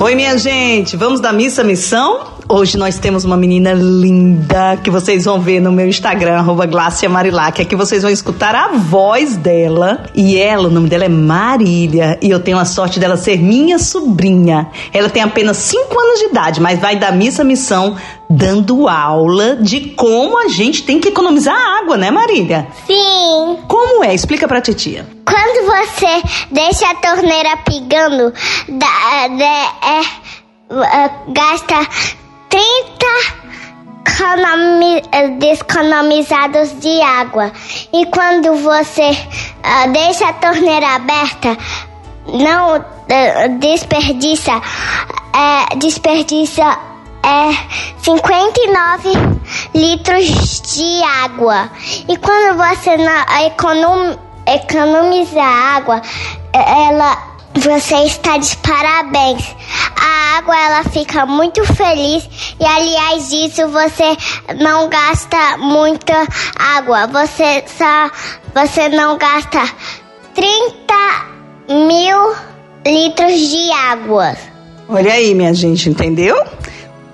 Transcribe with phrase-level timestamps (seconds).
[0.00, 2.20] Oi, minha gente, vamos da missa missão?
[2.48, 6.68] Hoje nós temos uma menina linda que vocês vão ver no meu Instagram, arroba
[7.10, 7.60] Marilac.
[7.60, 10.04] Aqui vocês vão escutar a voz dela.
[10.14, 12.16] E ela, o nome dela é Marília.
[12.22, 14.68] E eu tenho a sorte dela ser minha sobrinha.
[14.94, 17.96] Ela tem apenas 5 anos de idade, mas vai da missa missão
[18.30, 22.68] dando aula de como a gente tem que economizar água, né, Marília?
[22.86, 23.56] Sim.
[23.66, 24.14] Como é?
[24.14, 25.17] Explica pra titia.
[25.68, 28.32] Você deixa a torneira pingando,
[28.70, 30.00] dá, dá, é,
[30.70, 31.86] é, gasta
[32.48, 32.88] 30
[35.38, 37.52] desconomizados de água.
[37.92, 41.58] E quando você uh, deixa a torneira aberta,
[42.26, 42.82] não
[43.60, 46.78] desperdiça, uh, desperdiça
[47.22, 47.50] é
[48.02, 49.10] 59
[49.74, 51.70] litros de água.
[52.08, 56.00] E quando você não econom, economiza água,
[56.52, 59.56] ela você está de parabéns.
[60.00, 62.28] A água ela fica muito feliz
[62.60, 64.16] e aliás disso você
[64.60, 67.06] não gasta muita água.
[67.08, 68.10] Você só
[68.54, 69.68] você não gasta
[70.34, 70.94] 30
[71.68, 72.34] mil
[72.86, 74.36] litros de água.
[74.88, 76.42] Olha aí, minha gente, entendeu?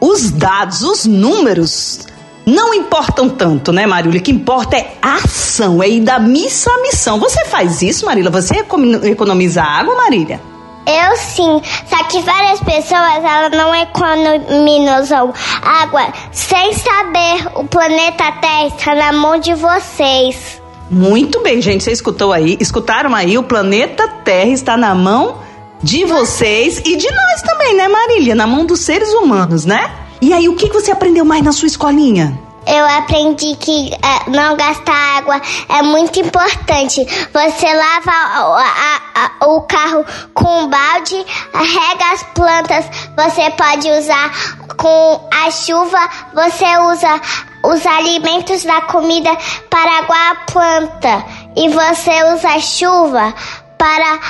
[0.00, 2.06] Os dados, os números
[2.44, 4.20] não importam tanto, né, Marília?
[4.20, 7.18] O que importa é a ação, é ir da missa à missão.
[7.20, 8.30] Você faz isso, Marília?
[8.30, 8.64] Você
[9.04, 10.40] economiza água, Marília?
[10.84, 15.32] Eu sim, só que várias pessoas elas não economizam
[15.62, 20.60] água sem saber o planeta Terra está na mão de vocês.
[20.90, 22.58] Muito bem, gente, você escutou aí?
[22.58, 23.38] Escutaram aí?
[23.38, 25.38] O planeta Terra está na mão
[25.80, 28.34] de vocês e de nós também, né, Marília?
[28.34, 29.88] Na mão dos seres humanos, né?
[30.22, 32.38] E aí, o que você aprendeu mais na sua escolinha?
[32.64, 37.04] Eu aprendi que uh, não gastar água é muito importante.
[37.04, 41.16] Você lava a, a, o carro com um balde,
[41.52, 42.84] rega as plantas,
[43.16, 44.30] você pode usar
[44.76, 47.20] com a chuva, você usa
[47.64, 49.36] os alimentos da comida
[49.68, 51.24] para aguar a planta
[51.56, 53.34] e você usa a chuva
[53.76, 54.20] para,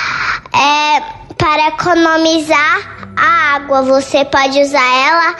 [0.53, 1.03] é,
[1.37, 3.81] para economizar a água.
[3.83, 5.35] Você pode usar ela,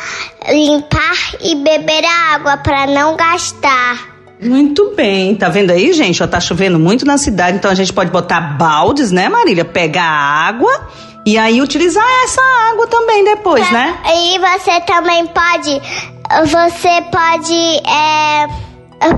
[0.54, 4.14] limpar e beber a água para não gastar.
[4.42, 6.22] Muito bem, tá vendo aí, gente?
[6.22, 9.64] Ó, tá chovendo muito na cidade, então a gente pode botar baldes, né, Marília?
[9.64, 10.90] Pegar a água
[11.26, 12.42] e aí utilizar essa
[12.72, 13.98] água também depois, né?
[14.14, 15.82] E você também pode,
[16.50, 18.48] você pode, é,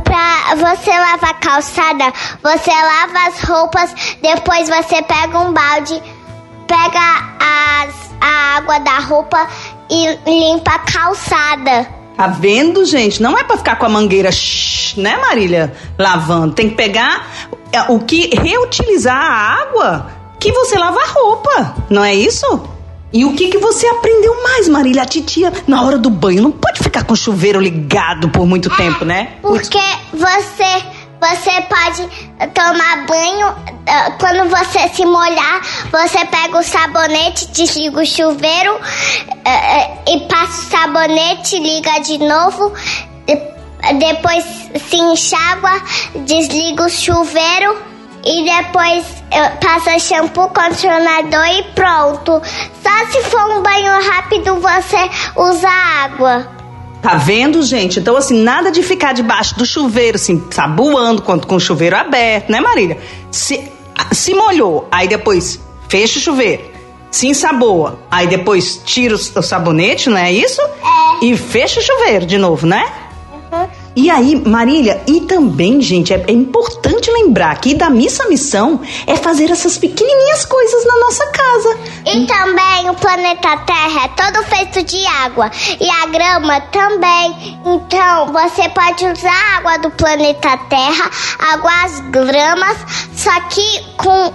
[0.04, 2.14] pra você lavar a calçada,
[2.44, 6.02] você lava as roupas, depois você pega um balde,
[6.68, 7.00] pega
[7.40, 9.48] as a água da roupa
[9.90, 11.88] e limpa a calçada.
[12.18, 13.22] Tá vendo, gente?
[13.22, 15.74] Não é para ficar com a mangueira, shh, né, Marília?
[15.98, 16.54] Lavando.
[16.54, 17.28] Tem que pegar
[17.72, 20.08] é, o que reutilizar a água
[20.40, 22.70] que você lava a roupa, não é isso?
[23.12, 25.04] E o que que você aprendeu mais, Marília?
[25.04, 28.72] A titia, na hora do banho, não pode ficar com o chuveiro ligado por muito
[28.72, 29.34] é, tempo, né?
[29.42, 29.80] Porque
[30.14, 30.84] você
[31.20, 32.08] você pode
[32.54, 33.56] tomar banho
[33.88, 35.62] ah, quando você se molhar.
[35.92, 38.80] Você pega o sabonete, desliga o chuveiro
[39.46, 42.74] ah, ah, e passa o sabonete, liga de novo.
[44.00, 44.44] Depois
[44.90, 45.82] se enxágua,
[46.26, 47.78] desliga o chuveiro
[48.24, 49.06] e depois
[49.64, 52.42] passa shampoo, condicionador e pronto.
[52.82, 56.55] Só se for um banho rápido você usa água.
[57.06, 58.00] Tá vendo, gente?
[58.00, 62.52] Então, assim, nada de ficar debaixo do chuveiro, assim, saboando quanto com o chuveiro aberto,
[62.52, 62.98] né, Marília?
[63.30, 63.72] Se,
[64.12, 66.64] se molhou, aí depois fecha o chuveiro,
[67.12, 70.60] se ensaboa, aí depois tira o, o sabonete, não é isso?
[70.62, 71.26] É.
[71.26, 72.92] E fecha o chuveiro de novo, né?
[73.96, 78.82] E aí, Marília, e também, gente, é, é, importante lembrar que da missa à missão
[79.08, 81.80] é fazer essas pequenininhas coisas na nossa casa.
[82.06, 87.58] E também o planeta Terra é todo feito de água e a grama também.
[87.66, 91.10] Então, você pode usar a água do planeta Terra,
[91.54, 92.78] aguar as gramas,
[93.16, 94.34] só que com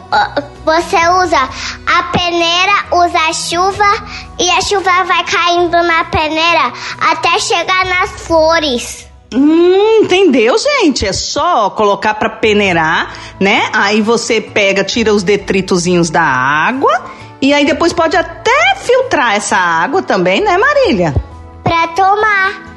[0.65, 1.49] você usa
[1.87, 4.07] a peneira, usa a chuva
[4.39, 9.10] e a chuva vai caindo na peneira até chegar nas flores.
[9.33, 11.07] Hum, entendeu, gente?
[11.07, 13.69] É só colocar para peneirar, né?
[13.73, 17.05] Aí você pega, tira os detritozinhos da água
[17.41, 21.15] e aí depois pode até filtrar essa água também, né, Marília?
[21.63, 22.71] Para tomar.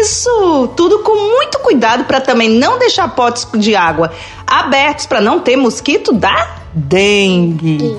[0.00, 4.12] Isso, tudo com muito cuidado para também não deixar potes de água
[4.46, 7.98] abertos para não ter mosquito da dengue.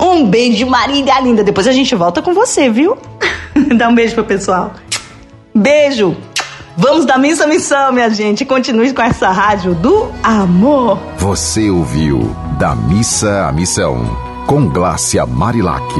[0.00, 1.44] Um beijo, Marília linda.
[1.44, 2.96] Depois a gente volta com você, viu?
[3.76, 4.72] Dá um beijo pro pessoal.
[5.54, 6.16] Beijo.
[6.76, 8.44] Vamos da missa missão, minha gente.
[8.44, 10.98] Continue com essa rádio do amor.
[11.18, 14.04] Você ouviu Da Missa à Missão,
[14.46, 15.92] com Glácia Marilac.